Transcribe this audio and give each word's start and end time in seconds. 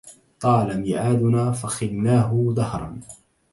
طال 0.39 0.79
ميعادنا 0.81 1.51
فخلناه 1.51 2.53
دهرا 2.55 2.99